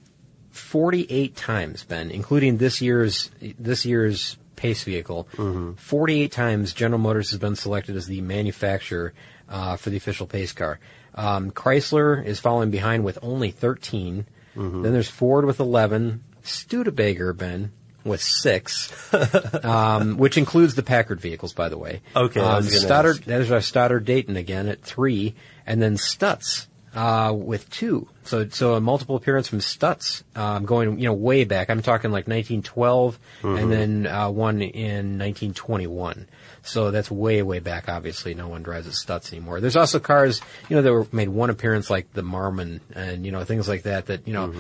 [0.59, 5.29] 48 times, Ben, including this year's this year's pace vehicle.
[5.37, 5.75] Mm-hmm.
[5.75, 9.15] 48 times General Motors has been selected as the manufacturer
[9.49, 10.81] uh, for the official pace car.
[11.15, 14.27] Um, Chrysler is following behind with only 13.
[14.57, 14.83] Mm-hmm.
[14.83, 16.25] Then there's Ford with 11.
[16.43, 17.73] Studebaker, Ben,
[18.05, 18.91] with six,
[19.65, 22.01] um, which includes the Packard vehicles, by the way.
[22.17, 23.25] Okay, Um, Stoddard, ask.
[23.25, 25.35] there's our Stoddard Dayton again at three,
[25.67, 26.67] and then Stutz
[26.99, 28.09] uh, with two.
[28.25, 31.71] So, so a multiple appearance from Stutz, um, going you know way back.
[31.71, 33.59] I'm talking like 1912, Mhm.
[33.63, 36.27] and then uh, one in 1921.
[36.63, 37.89] So that's way, way back.
[37.89, 39.61] Obviously, no one drives a Stutz anymore.
[39.61, 43.33] There's also cars, you know, that were made one appearance, like the Marmon, and you
[43.33, 44.07] know things like that.
[44.07, 44.53] That you know,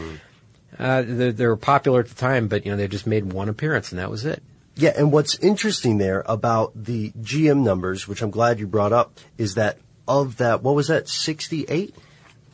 [0.78, 3.48] uh, they, they were popular at the time, but you know they just made one
[3.48, 4.42] appearance, and that was it.
[4.76, 9.18] Yeah, and what's interesting there about the GM numbers, which I'm glad you brought up,
[9.36, 11.94] is that of that, what was that, 68?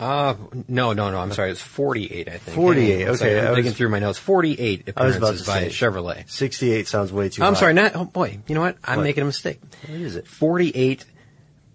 [0.01, 0.35] Uh,
[0.69, 1.19] no, no, no.
[1.19, 1.51] I'm sorry.
[1.53, 2.55] It's 48, I think.
[2.57, 3.39] 48, Hang on one okay, second.
[3.39, 4.19] I'm I was- digging through my notes.
[4.19, 5.69] 48 I was about appearances to by say.
[5.69, 6.31] Chevrolet.
[6.31, 7.61] 68 sounds way too I'm high.
[7.61, 7.73] sorry.
[7.75, 7.93] Not.
[7.95, 8.39] Oh boy.
[8.49, 8.77] You know what?
[8.85, 9.05] I'm What?
[9.05, 9.61] making a mistake.
[9.89, 10.27] What is it?
[10.27, 11.05] 48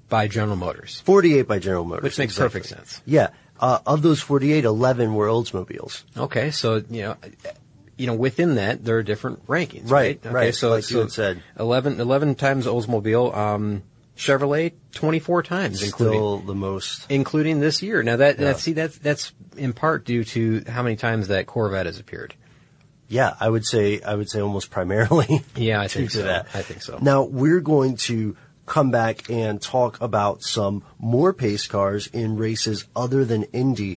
[0.10, 1.02] by General Motors.
[1.06, 2.04] 48 by General Motors.
[2.04, 2.60] Which makes exactly.
[2.62, 3.02] perfect sense.
[3.06, 3.30] Yeah.
[3.60, 6.04] Uh, of those 48, 11 were Oldsmobiles.
[6.18, 7.18] Okay, so you know,
[7.98, 9.92] you know, within that there are different rankings.
[9.92, 11.44] Right, Okay, right, So, like so you had said.
[11.60, 13.36] 11, 11 times Oldsmobile.
[13.36, 13.84] Um,
[14.20, 17.06] Chevrolet 24 times, including Still the most.
[17.10, 18.04] including this year.
[18.04, 18.46] Now that, Yeah.
[18.48, 22.36] that see that's that's in part due to how many times that Corvette has appeared.
[23.08, 25.44] Yeah, I would say, I would say almost primarily.
[25.56, 26.24] Yeah, I think so.
[26.24, 26.48] that.
[26.54, 27.00] I think so.
[27.02, 32.86] Now we're going to come back and talk about some more pace cars in races
[32.96, 33.96] other than Indy.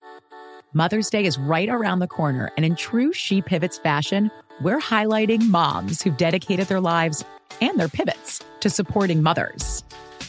[0.73, 4.31] Mother's Day is right around the corner, and in true She Pivots fashion,
[4.61, 7.25] we're highlighting moms who've dedicated their lives
[7.59, 9.83] and their pivots to supporting mothers.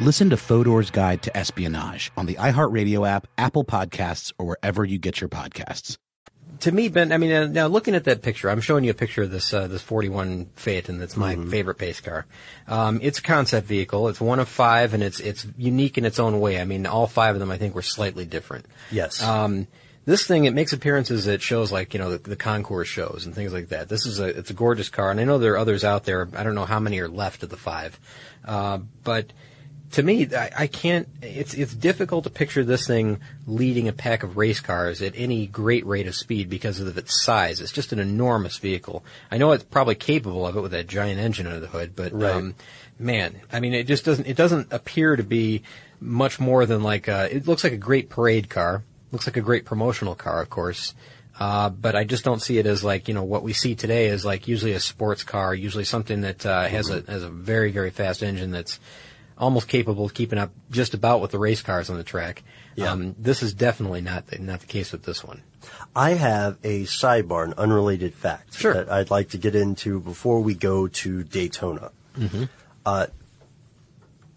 [0.00, 4.98] Listen to Fodor's Guide to Espionage on the iHeartRadio app, Apple Podcasts, or wherever you
[4.98, 5.98] get your podcasts.
[6.60, 8.94] To me, Ben, I mean, uh, now looking at that picture, I'm showing you a
[8.94, 10.98] picture of this uh, this 41 Phaeton.
[10.98, 12.26] That's my favorite pace car.
[12.68, 14.08] Um, it's a concept vehicle.
[14.08, 16.60] It's one of five, and it's it's unique in its own way.
[16.60, 18.66] I mean, all five of them, I think, were slightly different.
[18.90, 19.22] Yes.
[19.22, 19.66] Um,
[20.06, 23.34] This thing, it makes appearances at shows like, you know, the, the concours shows and
[23.34, 23.88] things like that.
[23.88, 26.28] This is a, it's a gorgeous car, and I know there are others out there.
[26.36, 27.98] I don't know how many are left of the five.
[28.44, 29.32] Uh, but
[29.94, 34.22] to me, I, I can't, it's, it's difficult to picture this thing leading a pack
[34.24, 37.60] of race cars at any great rate of speed because of its size.
[37.60, 39.04] It's just an enormous vehicle.
[39.30, 42.12] I know it's probably capable of it with that giant engine under the hood, but,
[42.12, 42.34] Right.
[42.34, 42.54] um,
[42.98, 45.62] man, I mean, it just doesn't, it doesn't appear to be
[46.00, 48.82] much more than like a, it looks like a great parade car.
[49.12, 50.92] Looks like a great promotional car, of course.
[51.38, 54.06] Uh, but I just don't see it as like, you know, what we see today
[54.06, 57.70] is like usually a sports car, usually something that, uh, has a, has a very,
[57.70, 58.80] very fast engine that's
[59.38, 62.42] almost capable of keeping up just about with the race cars on the track.
[62.92, 65.42] Um, this is definitely not the, not the case with this one.
[65.96, 70.54] I have a sidebar, an unrelated fact that I'd like to get into before we
[70.54, 71.90] go to Daytona.
[72.18, 72.44] Mm-hmm.
[72.84, 73.06] Uh,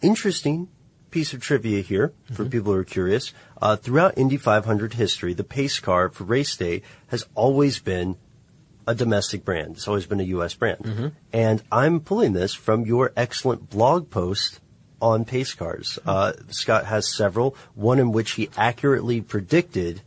[0.02, 0.70] interesting
[1.12, 2.50] piece of trivia here for Mm-hmm.
[2.52, 3.34] people who are curious.
[3.62, 8.18] Uh, throughout Indy 500 history, the pace car for race day has always been
[8.86, 9.76] a domestic brand.
[9.76, 10.54] It's always been a U.S.
[10.54, 10.80] brand.
[10.80, 11.08] Mm-hmm.
[11.34, 14.60] And I'm pulling this from your excellent blog post
[15.02, 16.00] on pace cars.
[16.06, 20.02] Uh, Scott has several, one in which he accurately predicted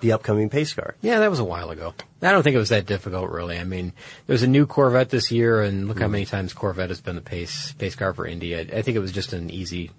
[0.00, 0.96] the upcoming pace car.
[1.00, 1.94] Yeah, that was a while ago.
[2.20, 3.58] I don't think it was that difficult, really.
[3.58, 3.92] I mean,
[4.26, 6.12] there's a new Corvette this year, and look how Mm-hmm.
[6.12, 8.56] many times Corvette has been the pace pace car for Indy.
[8.58, 9.90] I, think it was just an easy,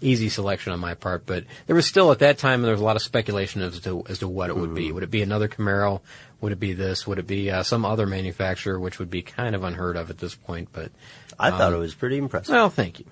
[0.00, 1.26] easy selection on my part.
[1.26, 4.04] But there was still at that time there was a lot of speculation as to
[4.08, 4.74] as to what it would Mm-hmm.
[4.76, 4.92] be.
[4.92, 6.00] Would it be another Camaro?
[6.40, 7.06] Would it be this?
[7.06, 10.18] Would it be uh, some other manufacturer, which would be kind of unheard of at
[10.18, 10.68] this point?
[10.72, 10.90] But
[11.38, 12.52] I thought um, it was pretty impressive.
[12.52, 13.06] Well, thank you.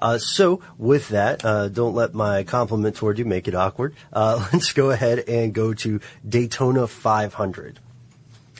[0.00, 3.94] Uh, so with that, uh, don't let my compliment toward you make it awkward.
[4.12, 7.78] Uh, let's go ahead and go to Daytona 500.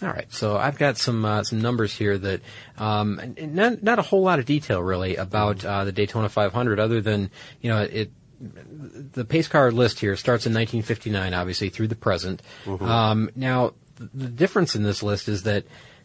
[0.03, 2.41] All right, so I've got some uh, some numbers here that
[2.79, 7.01] um, not not a whole lot of detail really about uh, the Daytona 500, other
[7.03, 8.11] than you know it.
[8.41, 12.41] The pace car list here starts in 1959, obviously through the present.
[12.65, 12.81] Mhm.
[12.81, 15.65] Um, now, the difference in this list is that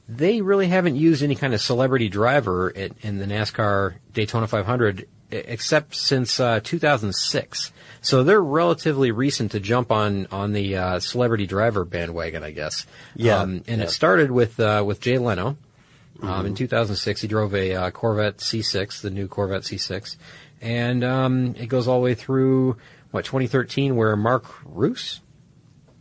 [0.10, 5.00] they really haven't used any kind of celebrity driver at, in the NASCAR Daytona 500
[5.00, 7.72] e- except since uh, 2006.
[8.02, 12.86] So they're relatively recent to jump on on the uh, celebrity driver bandwagon, I guess.
[13.16, 13.86] Yeah, Um, and yeah.
[13.86, 15.58] it started with uh, with Jay Leno.
[16.22, 16.46] Um, Mhm.
[16.48, 20.16] In 2006, he drove a uh, Corvette C6, the new Corvette C6,
[20.62, 22.78] and um, it goes all the way through
[23.12, 25.20] what 2013, where Mark Roos.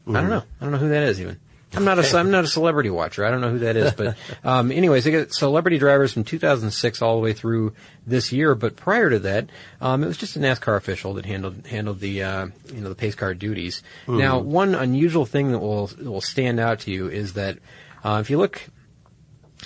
[0.06, 0.28] I don't Mhm.
[0.28, 0.42] know.
[0.60, 1.40] I don't know who that is even.
[1.76, 3.24] I'm not a I'm not a celebrity watcher.
[3.24, 7.02] I don't know who that is, but um, anyways, they got celebrity drivers from 2006
[7.02, 7.74] all the way through
[8.06, 8.54] this year.
[8.54, 12.22] But prior to that, um, it was just a NASCAR official that handled handled the
[12.22, 13.82] uh, you know the pace car duties.
[14.18, 17.58] Now, one unusual thing that will will stand out to you is that
[18.02, 18.62] uh, if you look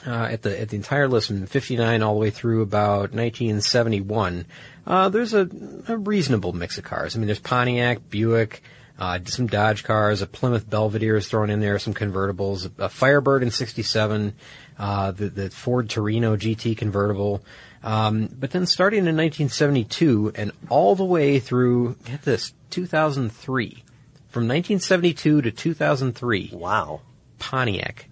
[0.07, 4.47] uh, at the at the entire list from 59 all the way through about 1971,
[4.87, 5.49] uh, there's a,
[5.88, 7.14] a reasonable mix of cars.
[7.14, 8.62] I mean, there's Pontiac, Buick,
[8.98, 13.42] uh, some Dodge cars, a Plymouth Belvedere is thrown in there, some convertibles, a Firebird
[13.42, 14.34] in 67,
[14.78, 17.42] uh, the, the Ford Torino GT convertible.
[17.82, 23.84] Um, but then starting in 1972 and all the way through, get this, 2003.
[24.28, 26.50] From 1972 to 2003.
[26.52, 27.00] Wow.
[27.38, 28.08] Pontiac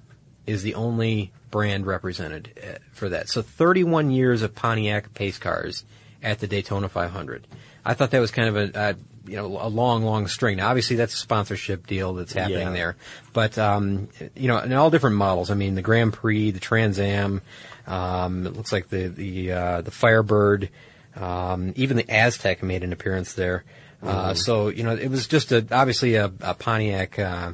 [0.46, 3.28] is the only brand represented uh, for that.
[3.28, 5.84] So 31 years of Pontiac pace cars
[6.22, 7.46] at the Daytona 500.
[7.84, 8.94] I thought that was kind of a, uh,
[9.26, 10.56] you know, a long, long string.
[10.58, 12.72] Now, obviously, that's a sponsorship deal that's happening Yeah.
[12.72, 12.96] there.
[13.32, 15.50] But, um, you know, in all different models.
[15.50, 17.42] I mean, the Grand Prix, the Trans Am,
[17.86, 20.68] um, it looks like the, the, uh, the Firebird,
[21.16, 23.64] um, even the Aztek made an appearance there.
[24.02, 24.36] Uh, Mhm.
[24.38, 27.52] so, you know, it was just a, obviously a, a Pontiac, uh,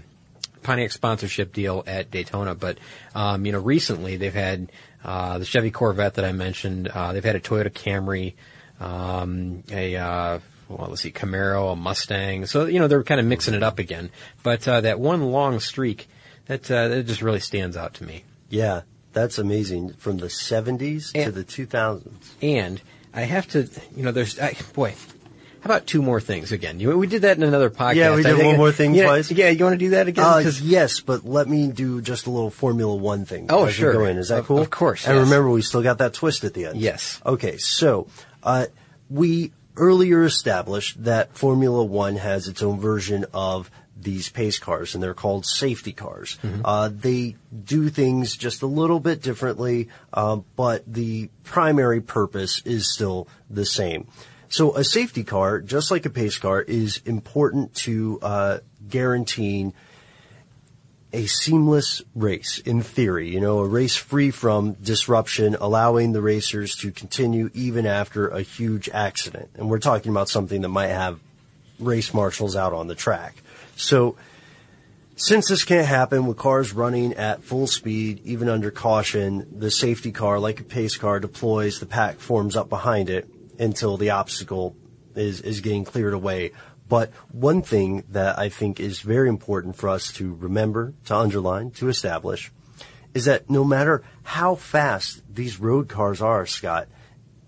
[0.62, 2.78] Pontiac sponsorship deal at Daytona, but
[3.16, 4.70] um, you know recently they've had
[5.04, 6.86] uh, the Chevy Corvette that I mentioned.
[6.86, 8.34] Uh, they've had a Toyota Camry,
[8.80, 10.38] um, a uh,
[10.78, 12.46] well, let's see, Camaro, a Mustang.
[12.46, 14.10] So you know they're kind of mixing it up again.
[14.42, 16.08] But uh, that one long streak
[16.46, 18.24] that uh, that just really stands out to me.
[18.48, 18.82] Yeah,
[19.12, 19.94] that's amazing.
[19.94, 22.12] From the 70s to the 2000s.
[22.42, 22.80] And
[23.14, 24.94] I have to, you know, there's I, boy.
[25.60, 26.80] How about two more things again?
[26.80, 27.94] You, we did that in another podcast.
[27.94, 29.30] Yeah, we did one more thing yeah, twice.
[29.30, 30.24] Yeah, you want to do that again?
[30.24, 33.46] Uh, yes, but let me do just a little Formula One thing.
[33.48, 33.92] Oh, sure.
[33.92, 34.18] Go in.
[34.18, 34.58] Is that Of- cool?
[34.58, 35.24] of course, And yes.
[35.24, 36.80] remember, we still got that twist at the end.
[36.80, 37.20] Yes.
[37.24, 38.08] Okay, so
[38.42, 38.66] uh,
[39.08, 45.02] we earlier established that Formula One has its own version of these pace cars, and
[45.02, 46.38] they're called safety cars.
[46.42, 46.62] Mm-hmm.
[46.64, 52.92] Uh, they do things just a little bit differently, um, but the primary purpose is
[52.92, 54.08] still the same.
[54.48, 59.72] So a safety car, just like a pace car, is important to uh, guaranteeing
[61.12, 66.74] a seamless race in theory, you know, a race free from disruption, allowing the racers
[66.76, 69.50] to continue even after a huge accident.
[69.54, 71.20] And we're talking about something that might have
[71.78, 73.42] race marshals out on the track.
[73.76, 74.16] So
[75.16, 80.10] Since this can't happen with cars running at full speed, even under caution, the safety
[80.10, 84.74] car, like a pace car, deploys, the pack forms up behind it until the obstacle
[85.14, 86.52] is, is getting cleared away.
[86.92, 91.70] But one thing that I think is very important for us to remember, to underline,
[91.70, 92.52] to establish,
[93.14, 96.88] is that no matter how fast these road cars are, Scott,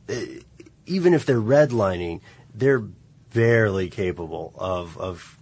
[0.08, 0.38] eh,
[0.86, 2.22] even if they're redlining,
[2.54, 2.78] they're
[3.34, 5.38] barely capable of, of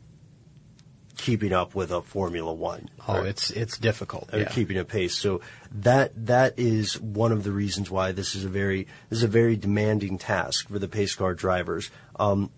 [1.17, 2.91] keeping up with a Formula One.
[3.07, 4.35] Oh, it's it's difficult.
[4.35, 4.49] Or yeah.
[4.49, 5.15] keeping a pace.
[5.15, 9.23] So that that is one of the reasons why this is a very this is
[9.23, 11.89] a very demanding task for the pace car drivers.
[12.19, 12.51] Um,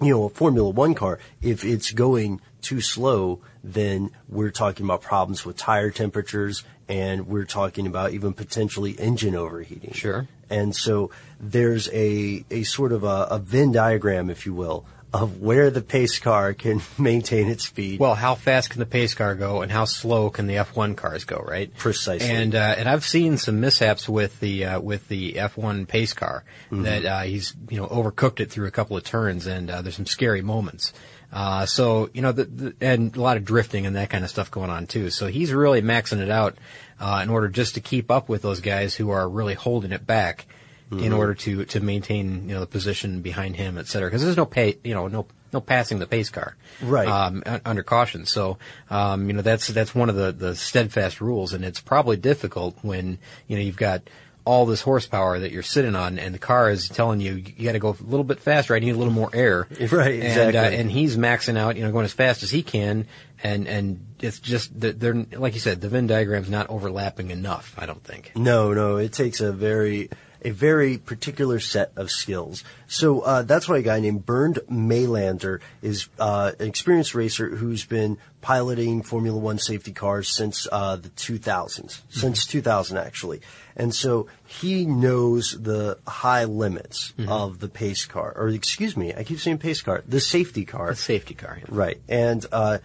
[0.00, 5.02] you know, a Formula One car, if it's going too slow, then we're talking about
[5.02, 9.92] problems with tire temperatures and we're talking about even potentially engine overheating.
[9.92, 10.26] Sure.
[10.48, 15.40] And so there's a, a sort of a, a Venn diagram, if you will, of
[15.40, 17.98] where the pace car can maintain its speed.
[18.00, 21.24] Well, how fast can the pace car go, and how slow can the F1 cars
[21.24, 21.38] go?
[21.46, 21.74] Right.
[21.76, 22.28] Precisely.
[22.28, 26.44] And uh, and I've seen some mishaps with the uh, with the F1 pace car
[26.70, 26.84] Mhm.
[26.84, 29.96] that uh, he's you know overcooked it through a couple of turns, and uh, there's
[29.96, 30.92] some scary moments.
[31.32, 34.30] Uh, so you know, the, the, and a lot of drifting and that kind of
[34.30, 35.10] stuff going on too.
[35.10, 36.58] So he's really maxing it out
[36.98, 40.04] uh, in order just to keep up with those guys who are really holding it
[40.06, 40.46] back
[40.90, 41.16] in Mhm.
[41.18, 44.08] order to to maintain you know the position behind him, et cetera.
[44.08, 47.08] Because there's no pay, you know, no no passing the pace car, Right.
[47.08, 48.24] Um, under caution.
[48.26, 48.58] So
[48.90, 52.76] um, you know that's that's one of the the steadfast rules, and it's probably difficult
[52.82, 54.02] when you know you've got
[54.46, 57.72] all this horsepower that you're sitting on, and the car is telling you you got
[57.72, 58.74] to go a little bit faster.
[58.74, 59.68] I need a little more air.
[59.92, 60.58] Right, And, exactly.
[60.58, 63.06] uh, and he's maxing out, you know, going as fast as he can,
[63.44, 67.74] and and it's just that they're like you said, the Venn diagram's not overlapping enough.
[67.78, 68.32] I don't think.
[68.34, 70.08] No, no, it takes a very
[70.42, 72.64] a very particular set of skills.
[72.88, 77.84] So uh, that's why a guy named Bernd Maylander is uh, an experienced racer who's
[77.84, 83.40] been piloting Formula One safety cars since uh, the 2000s, since 2000 actually.
[83.76, 87.28] And so he knows the high limits Mhm.
[87.28, 90.90] of the pace car, or excuse me, I keep saying pace car, the safety car.
[90.90, 91.58] The safety car.
[91.60, 91.66] yeah.
[91.68, 92.00] Right.
[92.08, 92.78] And uh,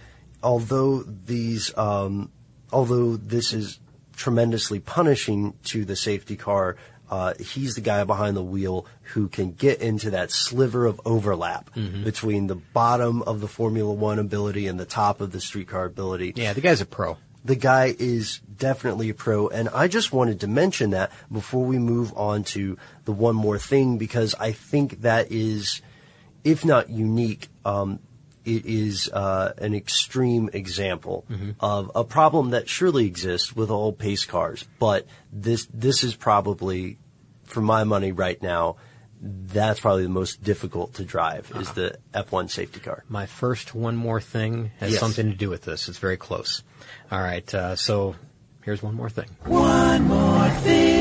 [0.44, 2.32] although these, um,
[2.72, 3.80] although this is
[4.16, 6.78] tremendously punishing to the safety car,
[7.10, 11.70] uh, he's the guy behind the wheel who can get into that sliver of overlap
[11.76, 12.04] Mhm.
[12.04, 16.34] between the bottom of the Formula One ability and the top of the streetcar ability.
[16.36, 17.18] Yeah, the guy's a pro.
[17.44, 21.78] The guy is definitely a pro, and I just wanted to mention that before we
[21.78, 22.76] move on to
[23.06, 25.82] the one more thing because I think that is,
[26.44, 28.00] if not unique, um,
[28.46, 31.56] it is uh, an extreme example Mhm.
[31.60, 34.66] of a problem that surely exists with all pace cars.
[34.80, 36.98] But this this is probably,
[37.44, 38.78] for my money right now,
[39.22, 43.04] that's probably the most difficult to drive is the F1 safety car.
[43.10, 45.00] My first one more thing has Yes.
[45.00, 45.90] something to do with this.
[45.90, 46.62] It's very close.
[47.12, 48.16] All right, uh, so
[48.64, 49.28] here's one more thing.
[49.46, 50.96] One more thing.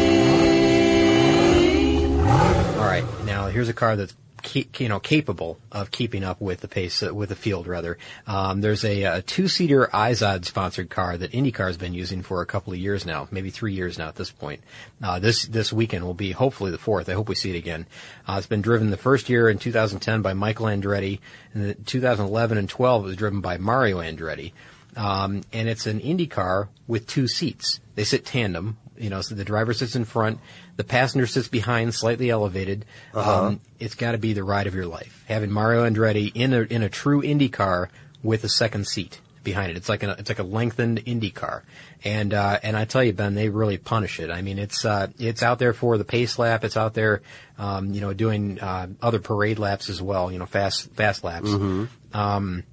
[2.78, 4.14] All right, now here's a car that's
[4.44, 7.66] ke- you know capable of keeping up with the pace uh, with the field.
[7.66, 12.42] Rather, um, there's a, a two-seater Izod sponsored car that IndyCar has been using for
[12.42, 14.60] a couple of years now, maybe three years now at this point.
[15.02, 17.08] Uh, this this weekend will be hopefully the fourth.
[17.08, 17.86] I hope we see it again.
[18.28, 21.18] Uh, it's been driven the first year in 2010 by Michael Andretti,
[21.52, 24.52] and the 2011 and 12 it was driven by Mario Andretti.
[24.96, 27.80] Um, and it's an Indy car with two seats.
[27.94, 30.38] They sit tandem, you know, so the driver sits in front,
[30.76, 32.84] the passenger sits behind, slightly elevated.
[33.12, 33.46] Uh-huh.
[33.46, 35.24] Um, it's got to be the ride of your life.
[35.28, 37.90] Having Mario Andretti in a in a true Indy car
[38.22, 39.76] with a second seat behind it.
[39.76, 41.62] It's like a it's like a lengthened Indy car.
[42.02, 44.30] And uh, and I tell you, Ben, they really punish it.
[44.30, 46.64] I mean, it's uh, it's out there for the pace lap.
[46.64, 47.22] It's out there,
[47.58, 50.32] um, you know, doing uh, other parade laps as well.
[50.32, 51.48] You know, fast fast laps.
[51.48, 51.88] Mhm.
[52.12, 52.64] Um,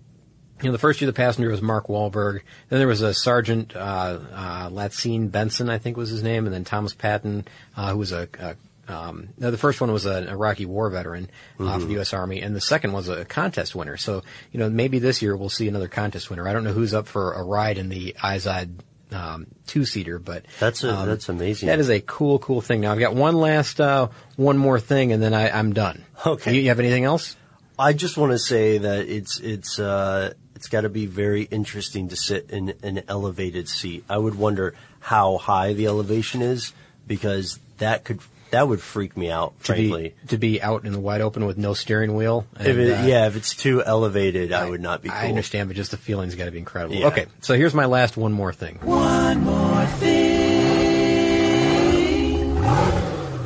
[0.62, 2.42] you know, the first year the passenger was Mark Wahlberg.
[2.70, 3.80] Then there was a Sergeant uh,
[4.34, 7.46] uh, Latsine Benson, I think was his name, and then Thomas Patton,
[7.76, 8.56] uh, who was a, a
[8.88, 11.88] um, no, the first one was an Iraqi war veteran uh, for Mhm.
[11.88, 12.14] the U.S.
[12.14, 13.96] Army, and the second was a contest winner.
[13.96, 16.48] So, you know, maybe this year we'll see another contest winner.
[16.48, 18.80] I don't know who's up for a ride in the Izod
[19.14, 21.68] um, two-seater, but That's a, um, that's amazing.
[21.68, 22.82] that is a cool, cool thing.
[22.82, 26.04] Now I've got one last, uh, one more thing, and then I, I'm done.
[26.26, 26.54] Okay.
[26.56, 27.36] You, you have anything else?
[27.80, 32.10] I just want to say that it's it's uh, it's got to be very interesting
[32.10, 34.04] to sit in an elevated seat.
[34.08, 36.72] I would wonder how high the elevation is
[37.08, 38.20] because that could
[38.52, 40.14] that would freak me out, To be, frankly.
[40.28, 42.46] to be out in the wide open with no steering wheel.
[42.60, 45.18] if it, uh, yeah, if it's too elevated, I, would not be cool.
[45.18, 46.94] I understand, but just the feeling's got to be incredible.
[46.96, 47.08] Yeah.
[47.08, 48.78] Okay, so here's my last one more thing.
[48.84, 50.11] One more thing.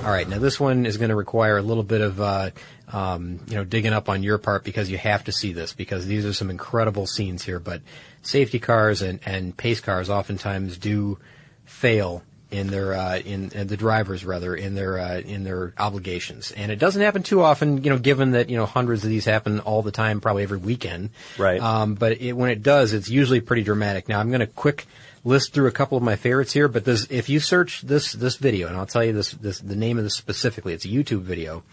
[0.06, 2.51] All right, now this one is going to require a little bit of uh,
[2.93, 6.06] um, you know digging up on your part because you have to see this because
[6.06, 7.60] these are some incredible scenes here.
[7.60, 7.82] But
[8.22, 11.18] safety cars and, and pace cars oftentimes do
[11.66, 16.51] fail in their uh, in, in the drivers rather in their uh, in their obligations,
[16.51, 17.84] and it doesn't happen too often.
[17.84, 20.60] You know, given that you know hundreds of these happen all the time, probably every
[20.60, 21.10] weekend.
[21.39, 21.60] Right.
[21.60, 24.08] Um, but it, when it does, it's usually pretty dramatic.
[24.08, 24.86] Now I'm going to quick
[25.26, 28.38] list through a couple of my favorites here, but this, if you search this this
[28.38, 31.24] video, and I'll tell you this, this the name of this specifically, it's a YouTube
[31.24, 31.64] video.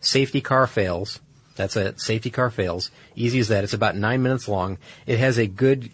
[0.00, 1.20] Safety car fails.
[1.54, 2.00] That's it.
[2.00, 2.90] Safety car fails.
[3.14, 3.62] Easy as that.
[3.62, 4.78] It's about nine minutes long.
[5.06, 5.90] It has a good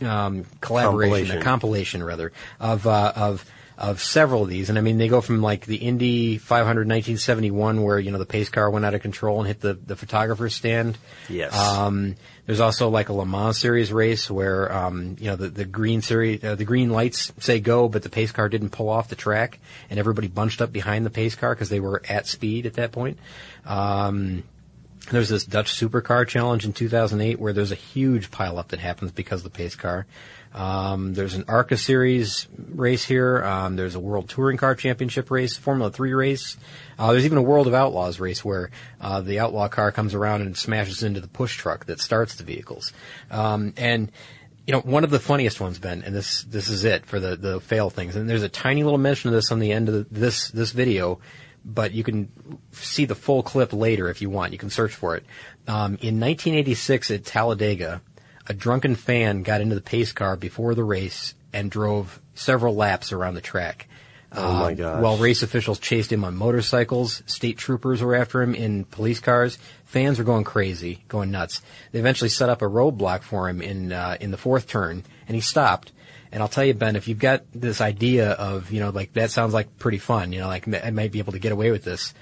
[0.00, 1.38] um, collaboration, Compilation.
[1.38, 3.44] a compilation rather of uh, of
[3.76, 7.82] of several of these, and I mean they go from like the Indy 500 1971,
[7.82, 10.54] where you know the pace car went out of control and hit the the photographer's
[10.54, 10.96] stand.
[11.28, 11.56] Yes.
[11.58, 12.16] Um,
[12.46, 16.02] there's also like a Le Mans series race where um, you know the the green
[16.02, 19.16] series uh, the green lights say go, but the pace car didn't pull off the
[19.16, 19.58] track,
[19.90, 22.92] and everybody bunched up behind the pace car because they were at speed at that
[22.92, 23.18] point.
[23.64, 24.44] Um,
[25.10, 29.44] there's this Dutch Supercar Challenge in 2008 where there's a huge pileup that happens because
[29.44, 30.06] of the pace car.
[30.54, 33.42] Um, there's an ARCA Series race here.
[33.42, 36.56] Um, there's a World Touring Car Championship race, Formula 3 race.
[36.96, 40.42] Uh, there's even a World of Outlaws race where uh, the outlaw car comes around
[40.42, 42.92] and smashes into the push truck that starts the vehicles.
[43.32, 44.12] Um, and
[44.66, 47.36] you know, one of the funniest ones, Ben, and this this is it for the
[47.36, 48.16] the fail things.
[48.16, 50.70] And there's a tiny little mention of this on the end of the, this this
[50.70, 51.20] video,
[51.64, 52.30] but you can
[52.72, 54.52] see the full clip later if you want.
[54.52, 55.24] You can search for it.
[55.66, 58.00] Um, in 1986 at Talladega,
[58.46, 63.12] a drunken fan got into the pace car before the race and drove several laps
[63.12, 63.88] around the track.
[64.36, 65.00] Oh, my Um.
[65.00, 69.58] While race officials chased him on motorcycles, state troopers were after him in police cars.
[69.84, 71.62] Fans were going crazy, going nuts.
[71.92, 75.34] They eventually set up a roadblock for him in uh, in the fourth turn, and
[75.36, 75.92] he stopped.
[76.32, 79.30] And I'll tell you, Ben, if you've got this idea of you know like that
[79.30, 81.84] sounds like pretty fun, you know, like I might be able to get away with
[81.84, 82.12] this.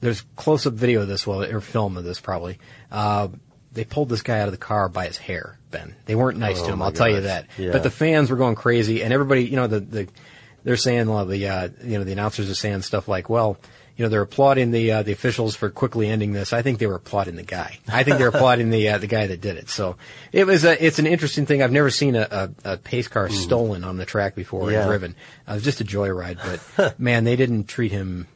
[0.00, 2.58] There's close-up video of this, well, or film of this probably.
[2.90, 3.28] Uh,
[3.76, 5.94] they pulled this guy out of the car by his hair, Ben.
[6.06, 7.46] They weren't nice Oh to him, I'll tell you that.
[7.56, 7.70] Yeah.
[7.72, 10.08] But the fans were going crazy, and everybody, you know, the, the
[10.64, 13.56] they're saying, well, the uh, you know, the announcers are saying stuff like, well,
[13.96, 16.52] you know, they're applauding the uh, the officials for quickly ending this.
[16.52, 17.78] I think they were applauding the guy.
[17.88, 19.70] I think they're applauding the uh, the guy that did it.
[19.70, 19.96] So
[20.32, 21.62] it was a, it's an interesting thing.
[21.62, 24.80] I've never seen a, a, a pace car stolen on the track before Yeah.
[24.80, 25.14] and driven.
[25.48, 26.38] Uh, it was just a joyride,
[26.76, 28.26] but man, they didn't treat him.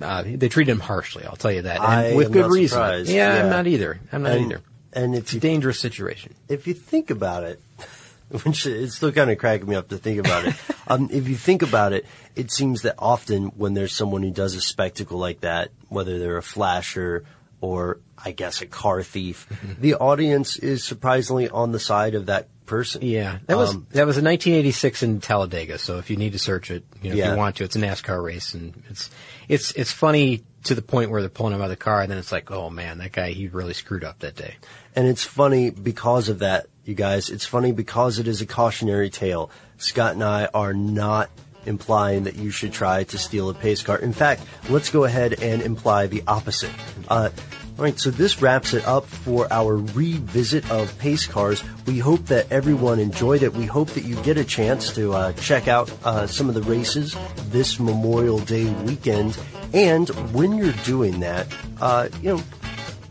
[0.00, 1.24] Uh, they treated him harshly.
[1.24, 2.80] I'll tell you that, and with good reason.
[3.06, 3.42] Yeah, Yeah.
[3.44, 4.00] I'm not either.
[4.12, 4.62] I'm not And- either.
[4.92, 6.34] And It's a dangerous situation.
[6.48, 7.60] if you think about it,
[8.42, 10.54] which it's still kind of cracking me up to think about it.
[10.88, 14.54] um, if you think about it, it seems that often when there's someone who does
[14.56, 17.24] a spectacle like that, whether they're a flasher
[17.60, 19.80] or I guess a car thief, Mm-hmm.
[19.80, 23.02] the audience is surprisingly on the side of that person.
[23.02, 25.78] Yeah, that was Um, that was in 1986 in Talladega.
[25.78, 27.80] So if you need to search it, you know, if you want to, it's a
[27.80, 29.10] NASCAR race, and it's
[29.48, 32.10] it's it's funny to the point where they're pulling him out of the car, and
[32.10, 34.54] then it's like, oh man, that guy he really screwed up that day.
[34.94, 37.28] And it's funny because of that, you guys.
[37.28, 39.50] It's funny because it is a cautionary tale.
[39.78, 41.28] Scott and I are not
[41.66, 43.98] implying that you should try to steal a pace car.
[43.98, 46.70] In fact, let's go ahead and imply the opposite.
[47.08, 47.30] Uh,
[47.80, 51.64] all right, so this wraps it up for our revisit of pace cars.
[51.86, 53.54] We hope that everyone enjoyed it.
[53.54, 56.60] We hope that you get a chance to uh, check out uh, some of the
[56.60, 57.16] races
[57.46, 59.38] this Memorial Day weekend.
[59.72, 61.46] And when you're doing that,
[61.80, 62.42] uh, you know,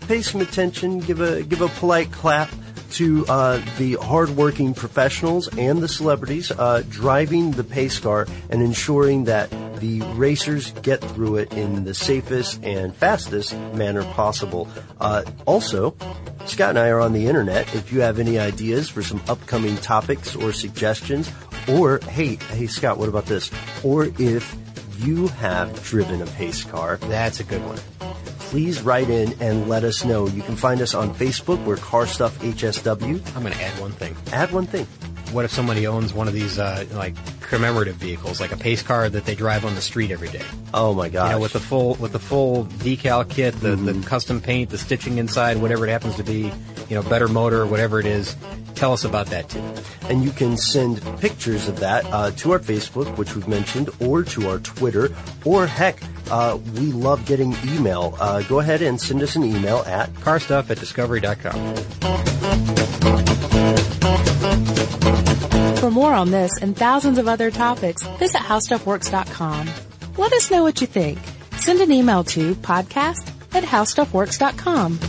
[0.02, 2.52] pay some attention, give a give a polite clap
[2.92, 9.24] to uh, the hardworking professionals and the celebrities uh, driving the pace car and ensuring
[9.24, 14.68] that the racers get through it in the safest and fastest manner possible.
[15.00, 15.96] Uh, also,
[16.46, 17.74] Scott and I are on the internet.
[17.74, 21.32] If you have any ideas for some upcoming topics or suggestions,
[21.68, 23.52] or hey, hey Scott, what about this?
[23.84, 24.56] Or if
[25.00, 27.80] you have driven a pace car, that's a good one
[28.50, 30.28] please write in and let us know.
[30.28, 31.64] You can find us on Facebook.
[31.66, 33.36] We're Car Stuff HSW.
[33.36, 34.16] I'm going to add one thing.
[34.32, 34.88] Add one thing.
[35.32, 39.10] What if somebody owns one of these uh, like commemorative vehicles, like a pace car
[39.10, 40.42] that they drive on the street every day?
[40.74, 41.26] Oh my god!
[41.26, 44.02] You know, with the full with the full decal kit, the, the Mm-hmm.
[44.04, 46.52] custom paint, the stitching inside, whatever it happens to be,
[46.90, 48.36] you know, better motor, whatever it is.
[48.76, 49.62] Tell us about that too.
[50.10, 54.24] And you can send pictures of that uh, to our Facebook, which we've mentioned, or
[54.24, 55.10] to our Twitter,
[55.44, 56.02] or heck,
[56.32, 58.16] uh, we love getting email.
[58.20, 61.76] Uh, go ahead and send us an email at carstuff at discovery.com.
[65.80, 69.70] For more on this and thousands of other topics, visit howstuffworks.com.
[70.18, 71.18] Let us know what you think.
[71.58, 75.00] Send an email to podcast at howstuffworks.com.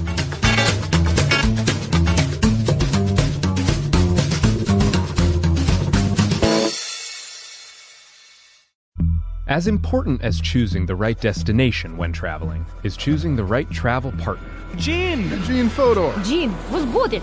[9.50, 14.48] As important as choosing the right destination when traveling is choosing the right travel partner.
[14.76, 15.42] Gene!
[15.42, 16.14] Gene Fodor!
[16.22, 17.20] Gene, was good.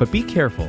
[0.00, 0.68] But be careful,